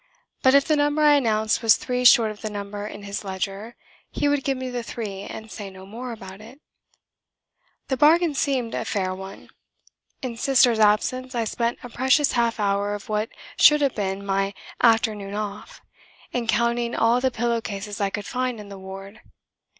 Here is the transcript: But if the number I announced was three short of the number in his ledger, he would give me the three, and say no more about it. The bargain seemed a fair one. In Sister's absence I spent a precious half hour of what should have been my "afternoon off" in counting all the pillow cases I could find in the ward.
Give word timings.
But 0.41 0.55
if 0.55 0.65
the 0.65 0.75
number 0.75 1.03
I 1.03 1.13
announced 1.13 1.61
was 1.61 1.77
three 1.77 2.03
short 2.05 2.31
of 2.31 2.41
the 2.41 2.49
number 2.49 2.87
in 2.87 3.03
his 3.03 3.23
ledger, 3.23 3.75
he 4.09 4.27
would 4.27 4.43
give 4.43 4.57
me 4.57 4.67
the 4.71 4.81
three, 4.81 5.21
and 5.21 5.51
say 5.51 5.69
no 5.69 5.85
more 5.85 6.11
about 6.11 6.41
it. 6.41 6.59
The 7.87 7.97
bargain 7.97 8.33
seemed 8.33 8.73
a 8.73 8.83
fair 8.83 9.13
one. 9.13 9.49
In 10.23 10.37
Sister's 10.37 10.79
absence 10.79 11.35
I 11.35 11.43
spent 11.43 11.77
a 11.83 11.89
precious 11.89 12.31
half 12.31 12.59
hour 12.59 12.95
of 12.95 13.09
what 13.09 13.29
should 13.57 13.81
have 13.81 13.93
been 13.93 14.25
my 14.25 14.55
"afternoon 14.81 15.35
off" 15.35 15.81
in 16.31 16.47
counting 16.47 16.95
all 16.95 17.21
the 17.21 17.29
pillow 17.29 17.61
cases 17.61 18.01
I 18.01 18.09
could 18.09 18.25
find 18.25 18.59
in 18.59 18.69
the 18.69 18.79
ward. 18.79 19.21